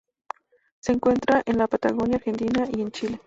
Se 0.79 0.93
encuentra 0.93 1.43
en 1.45 1.59
la 1.59 1.67
Patagonia, 1.67 2.15
Argentina 2.17 2.65
y 2.75 2.81
en 2.81 2.89
Chile. 2.89 3.19